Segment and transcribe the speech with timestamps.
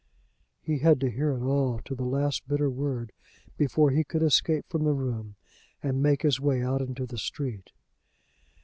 [0.63, 3.11] He had to hear it all to the last bitter word
[3.55, 5.35] before he could escape from the room
[5.83, 7.69] and make his way out into the street.